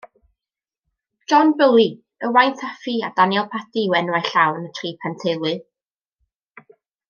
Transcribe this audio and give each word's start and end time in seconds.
John 1.29 1.55
Bully, 1.55 2.01
Ywain 2.23 2.55
Taffi, 2.57 3.01
a 3.05 3.11
Daniel 3.19 3.45
Paddy 3.51 3.85
yw 3.91 3.99
enwau 4.01 4.25
llawn 4.31 4.67
y 4.71 4.73
tri 4.81 4.95
penteulu. 5.05 5.53